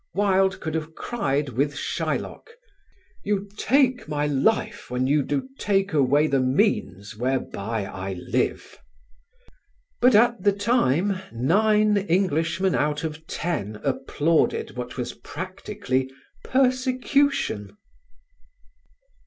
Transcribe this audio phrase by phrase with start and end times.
[0.15, 2.55] Wilde could have cried, with Shylock,
[3.23, 8.79] "You take my life when you do take away the means whereby I live."
[10.01, 16.09] But at the time nine Englishmen out of ten applauded what was practically
[16.43, 17.77] persecution.